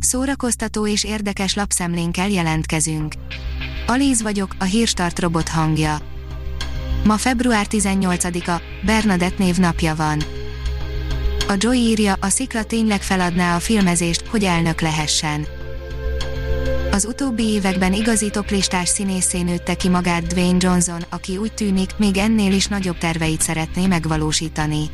Szórakoztató 0.00 0.86
és 0.86 1.04
érdekes 1.04 1.54
lapszemlénkkel 1.54 2.28
jelentkezünk. 2.28 3.14
Alíz 3.86 4.22
vagyok, 4.22 4.54
a 4.58 4.64
hírstart 4.64 5.18
robot 5.18 5.48
hangja. 5.48 5.98
Ma 7.04 7.16
február 7.16 7.66
18-a, 7.70 8.62
Bernadett 8.84 9.38
névnapja 9.38 9.94
van. 9.94 10.22
A 11.48 11.54
Joy 11.56 11.76
írja, 11.76 12.16
a 12.20 12.28
szikla 12.28 12.64
tényleg 12.64 13.02
feladná 13.02 13.56
a 13.56 13.60
filmezést, 13.60 14.26
hogy 14.26 14.44
elnök 14.44 14.80
lehessen. 14.80 15.46
Az 16.90 17.04
utóbbi 17.04 17.44
években 17.44 17.92
igazi 17.92 18.30
toplistás 18.30 18.88
színészé 18.88 19.42
nőtte 19.42 19.74
ki 19.74 19.88
magát 19.88 20.26
Dwayne 20.26 20.58
Johnson, 20.60 21.04
aki 21.08 21.36
úgy 21.36 21.52
tűnik, 21.52 21.90
még 21.96 22.16
ennél 22.16 22.52
is 22.52 22.66
nagyobb 22.66 22.98
terveit 22.98 23.40
szeretné 23.40 23.86
megvalósítani. 23.86 24.90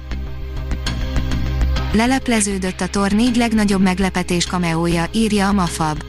Lelepleződött 1.97 2.81
a 2.81 2.87
tor 2.87 3.13
négy 3.13 3.37
legnagyobb 3.37 3.83
meglepetés 3.83 4.47
kameója, 4.47 5.07
írja 5.13 5.49
a 5.49 5.53
Mafab. 5.53 6.03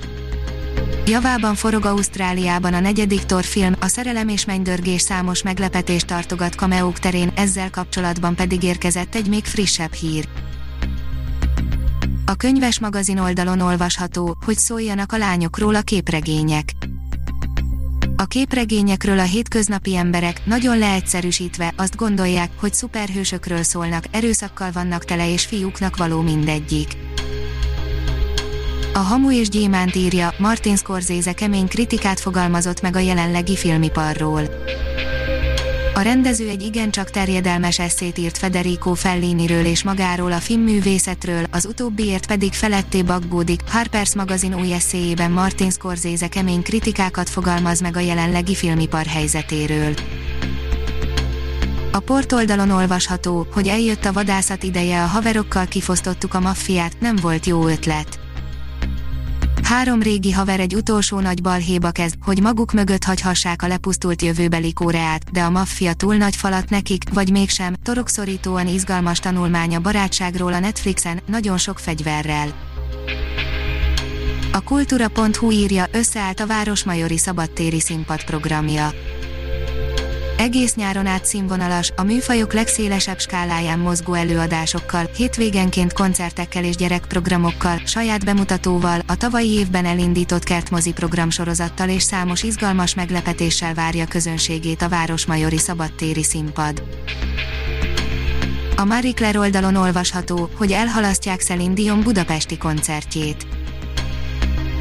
Javában 1.06 1.56
forog 1.56 1.86
Ausztráliában 1.86 2.74
a 2.74 2.80
negyedik 2.80 3.24
torfilm, 3.24 3.76
a 3.80 3.88
szerelem 3.88 4.28
és 4.28 4.46
mennydörgés 4.46 5.02
számos 5.02 5.44
meglepetést 5.44 6.08
tartogat 6.08 6.56
kameók 6.56 7.00
terén, 7.00 7.32
ezzel 7.36 7.70
kapcsolatban 7.70 8.36
pedig 8.36 8.64
érkezett 8.64 9.16
egy 9.16 9.28
még 9.28 9.46
frissebb 9.46 9.94
hír. 9.94 10.28
A 12.26 12.36
könyves 12.36 12.80
magazin 12.80 13.18
oldalon 13.18 13.60
olvasható, 13.60 14.38
hogy 14.46 14.58
szóljanak 14.58 15.12
a 15.12 15.18
lányokról 15.18 15.76
a 15.76 15.82
képregények. 15.82 16.72
A 18.20 18.26
képregényekről 18.26 19.20
a 19.20 19.24
hétköznapi 19.24 19.96
emberek, 19.96 20.46
nagyon 20.46 20.78
leegyszerűsítve, 20.78 21.74
azt 21.76 21.96
gondolják, 21.96 22.50
hogy 22.60 22.74
szuperhősökről 22.74 23.64
szólnak, 23.64 24.04
erőszakkal 24.12 24.72
vannak 24.72 25.06
tele 25.06 25.32
és 25.32 25.46
fiúknak 25.46 25.98
való 25.98 26.22
mindegyik. 26.22 26.88
A 28.94 28.98
Hamu 29.00 29.32
és 29.32 29.50
Gyémánt 29.50 29.96
írja, 29.96 30.34
Martin 30.38 30.76
Scorsese 30.76 31.34
kemény 31.34 31.68
kritikát 31.68 32.20
fogalmazott 32.20 32.82
meg 32.82 32.96
a 32.96 33.00
jelenlegi 33.00 33.56
filmiparról. 33.56 34.42
A 35.98 36.02
rendező 36.02 36.50
egy 36.50 36.62
igencsak 36.62 37.10
terjedelmes 37.10 37.80
eszét 37.80 38.18
írt 38.18 38.38
Federico 38.38 38.94
Felliniről 38.94 39.66
és 39.66 39.84
magáról 39.84 40.32
a 40.32 40.38
filmművészetről, 40.38 41.44
az 41.52 41.66
utóbbiért 41.66 42.28
pedig 42.28 42.54
feletté 42.54 43.04
aggódik. 43.08 43.62
Harper's 43.72 44.16
magazin 44.16 44.56
új 44.56 44.74
eszéjében 44.74 45.32
Martin 45.32 45.70
Scorsese 45.70 46.28
kemény 46.28 46.62
kritikákat 46.62 47.30
fogalmaz 47.30 47.82
meg 47.82 47.96
a 47.96 48.00
jelenlegi 48.00 48.56
filmipar 48.56 49.06
helyzetéről. 49.06 49.94
A 51.92 52.00
portoldalon 52.00 52.70
olvasható, 52.70 53.48
hogy 53.54 53.68
eljött 53.68 54.06
a 54.06 54.14
vadászat 54.14 54.64
ideje, 54.64 55.04
a 55.04 55.08
haverokkal 55.08 55.66
kifosztottuk 55.66 56.34
a 56.34 56.40
maffiát, 56.40 57.00
nem 57.00 57.16
volt 57.16 57.46
jó 57.46 57.68
ötlet. 57.68 58.27
Három 59.68 60.02
régi 60.02 60.32
haver 60.32 60.60
egy 60.60 60.76
utolsó 60.76 61.20
nagy 61.20 61.42
balhéba 61.42 61.92
kezd, 61.92 62.16
hogy 62.22 62.42
maguk 62.42 62.72
mögött 62.72 63.04
hagyhassák 63.04 63.62
a 63.62 63.68
lepusztult 63.68 64.22
jövőbeli 64.22 64.74
Koreát, 64.74 65.32
de 65.32 65.42
a 65.42 65.50
maffia 65.50 65.94
túl 65.94 66.16
nagy 66.16 66.36
falat 66.36 66.70
nekik, 66.70 67.04
vagy 67.14 67.32
mégsem, 67.32 67.74
torokszorítóan 67.84 68.68
izgalmas 68.68 69.20
tanulmány 69.20 69.76
a 69.76 69.80
barátságról 69.80 70.54
a 70.54 70.60
Netflixen, 70.60 71.20
nagyon 71.26 71.58
sok 71.58 71.80
fegyverrel. 71.80 72.48
A 74.52 74.62
kultúra.hu 74.62 75.52
írja, 75.52 75.86
összeállt 75.92 76.40
a 76.40 76.48
Városmajori 76.48 77.18
Szabadtéri 77.18 77.80
Színpad 77.80 78.24
programja 78.24 78.90
egész 80.38 80.76
nyáron 80.76 81.06
át 81.06 81.26
színvonalas, 81.26 81.92
a 81.96 82.04
műfajok 82.04 82.54
legszélesebb 82.54 83.20
skáláján 83.20 83.80
mozgó 83.80 84.14
előadásokkal, 84.14 85.10
hétvégenként 85.16 85.94
koncertekkel 85.94 86.64
és 86.64 86.76
gyerekprogramokkal, 86.76 87.82
saját 87.86 88.26
bemutatóval, 88.26 89.02
a 89.08 89.16
tavalyi 89.16 89.52
évben 89.52 89.86
elindított 89.86 90.44
kertmozi 90.44 90.94
programsorozattal 90.94 91.90
és 91.90 92.04
számos 92.04 92.44
izgalmas 92.44 92.96
meglepetéssel 92.96 93.74
várja 93.74 94.06
közönségét 94.06 94.82
a 94.82 94.90
Városmajori 94.90 95.58
Szabadtéri 95.58 96.24
Színpad. 96.24 96.84
A 98.76 98.86
Marie 98.86 99.14
Claire 99.14 99.40
oldalon 99.40 99.76
olvasható, 99.76 100.50
hogy 100.58 100.72
elhalasztják 100.72 101.42
Celine 101.42 101.74
Dion 101.74 102.02
budapesti 102.02 102.58
koncertjét 102.58 103.57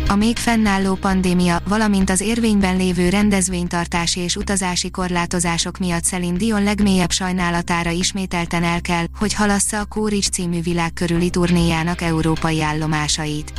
a 0.09 0.17
még 0.17 0.37
fennálló 0.37 0.95
pandémia, 0.95 1.59
valamint 1.69 2.11
az 2.11 2.21
érvényben 2.21 2.77
lévő 2.77 3.09
rendezvénytartási 3.09 4.21
és 4.21 4.37
utazási 4.37 4.91
korlátozások 4.91 5.79
miatt 5.79 6.05
Celine 6.05 6.37
Dion 6.37 6.63
legmélyebb 6.63 7.11
sajnálatára 7.11 7.91
ismételten 7.91 8.63
el 8.63 8.81
kell, 8.81 9.05
hogy 9.19 9.35
halassza 9.35 9.81
a 9.81 9.85
Kórics 9.85 10.29
című 10.29 10.63
világ 10.63 10.93
turnéjának 11.31 12.01
európai 12.01 12.63
állomásait. 12.63 13.53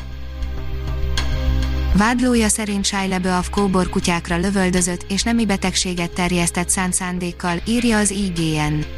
Vádlója 1.94 2.48
szerint 2.48 2.86
Shia 2.86 3.08
LaBeouf 3.08 3.50
kóborkutyákra 3.50 4.38
lövöldözött 4.38 5.06
és 5.10 5.24
nemi 5.24 5.46
betegséget 5.46 6.12
terjesztett 6.12 6.70
szánt 6.70 6.94
szándékkal, 6.94 7.62
írja 7.66 7.98
az 7.98 8.12
IGN. 8.12 8.97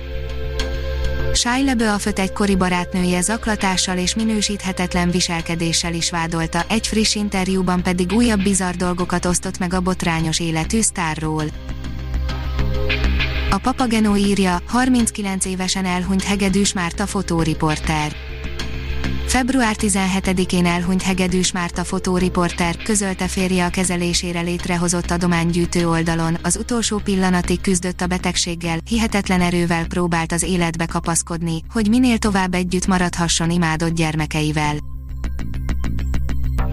Shia 1.39 1.63
LaBeoufot 1.63 2.19
egykori 2.19 2.55
barátnője 2.55 3.21
zaklatással 3.21 3.97
és 3.97 4.15
minősíthetetlen 4.15 5.11
viselkedéssel 5.11 5.93
is 5.93 6.09
vádolta, 6.09 6.65
egy 6.69 6.87
friss 6.87 7.15
interjúban 7.15 7.83
pedig 7.83 8.11
újabb 8.11 8.43
bizarr 8.43 8.73
dolgokat 8.73 9.25
osztott 9.25 9.57
meg 9.57 9.73
a 9.73 9.79
botrányos 9.79 10.39
életű 10.39 10.81
sztárról. 10.81 11.43
A 13.49 13.57
Papageno 13.57 14.15
írja, 14.15 14.61
39 14.67 15.45
évesen 15.45 15.85
elhunyt 15.85 16.23
Hegedűs 16.23 16.73
Márta 16.73 17.05
fotóriporter. 17.05 18.15
Február 19.29 19.75
17-én 19.79 20.65
elhunyt 20.65 21.01
Hegedűs 21.01 21.51
Márta 21.51 21.83
fotóriporter, 21.83 22.77
közölte 22.77 23.27
férje 23.27 23.65
a 23.65 23.69
kezelésére 23.69 24.41
létrehozott 24.41 25.11
adománygyűjtő 25.11 25.87
oldalon, 25.87 26.37
az 26.43 26.57
utolsó 26.57 26.97
pillanatig 26.97 27.61
küzdött 27.61 28.01
a 28.01 28.07
betegséggel, 28.07 28.77
hihetetlen 28.87 29.41
erővel 29.41 29.87
próbált 29.87 30.31
az 30.31 30.43
életbe 30.43 30.85
kapaszkodni, 30.85 31.61
hogy 31.73 31.89
minél 31.89 32.17
tovább 32.17 32.53
együtt 32.53 32.87
maradhasson 32.87 33.51
imádott 33.51 33.93
gyermekeivel. 33.93 34.75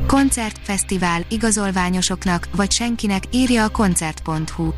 Koncert, 0.07 0.59
fesztivál, 0.63 1.27
igazolványosoknak, 1.29 2.49
vagy 2.55 2.73
senkinek, 2.73 3.23
írja 3.31 3.65
a 3.65 3.69
koncert.hu. 3.69 4.73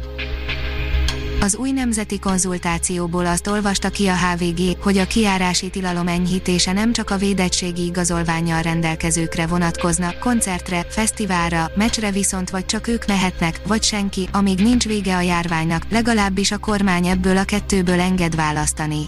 Az 1.40 1.56
új 1.56 1.70
nemzeti 1.70 2.18
konzultációból 2.18 3.26
azt 3.26 3.46
olvasta 3.46 3.88
ki 3.88 4.06
a 4.06 4.16
HVG, 4.16 4.82
hogy 4.82 4.98
a 4.98 5.06
kiárási 5.06 5.70
tilalom 5.70 6.08
enyhítése 6.08 6.72
nem 6.72 6.92
csak 6.92 7.10
a 7.10 7.16
védettségi 7.16 7.84
igazolványjal 7.84 8.62
rendelkezőkre 8.62 9.46
vonatkozna, 9.46 10.18
koncertre, 10.20 10.86
fesztiválra, 10.88 11.70
meccsre 11.76 12.10
viszont 12.10 12.50
vagy 12.50 12.66
csak 12.66 12.88
ők 12.88 13.06
mehetnek, 13.06 13.60
vagy 13.66 13.82
senki, 13.82 14.28
amíg 14.32 14.58
nincs 14.58 14.86
vége 14.86 15.16
a 15.16 15.20
járványnak, 15.20 15.82
legalábbis 15.90 16.50
a 16.50 16.58
kormány 16.58 17.06
ebből 17.06 17.36
a 17.36 17.44
kettőből 17.44 18.00
enged 18.00 18.34
választani. 18.34 19.04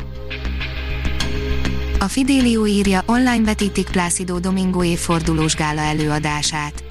A 1.98 2.08
Fidelio 2.08 2.66
írja, 2.66 3.02
online 3.06 3.44
vetítik 3.44 3.90
Plácido 3.90 4.38
Domingo 4.38 4.84
évfordulós 4.84 5.54
gála 5.54 5.80
előadását 5.80 6.89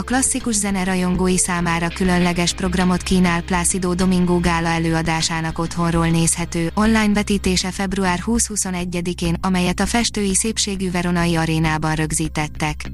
a 0.00 0.02
klasszikus 0.02 0.54
zene 0.54 0.84
rajongói 0.84 1.38
számára 1.38 1.88
különleges 1.88 2.52
programot 2.54 3.02
kínál 3.02 3.42
Plácido 3.42 3.94
Domingo 3.94 4.40
gála 4.40 4.68
előadásának 4.68 5.58
otthonról 5.58 6.06
nézhető, 6.06 6.70
online 6.74 7.12
vetítése 7.12 7.70
február 7.70 8.22
20-21-én, 8.26 9.36
amelyet 9.40 9.80
a 9.80 9.86
festői 9.86 10.34
szépségű 10.34 10.90
Veronai 10.90 11.36
arénában 11.36 11.94
rögzítettek. 11.94 12.90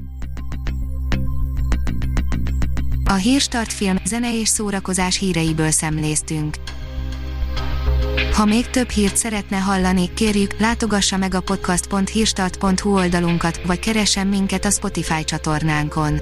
A 3.05 3.13
Hírstart 3.13 3.73
film, 3.73 3.97
zene 4.05 4.39
és 4.39 4.47
szórakozás 4.47 5.17
híreiből 5.17 5.71
szemléztünk. 5.71 6.55
Ha 8.33 8.45
még 8.45 8.69
több 8.69 8.89
hírt 8.89 9.17
szeretne 9.17 9.57
hallani, 9.57 10.13
kérjük, 10.13 10.59
látogassa 10.59 11.17
meg 11.17 11.33
a 11.33 11.41
podcast.hírstart.hu 11.41 12.93
oldalunkat, 12.93 13.61
vagy 13.65 13.79
keressen 13.79 14.27
minket 14.27 14.65
a 14.65 14.69
Spotify 14.69 15.23
csatornánkon 15.23 16.21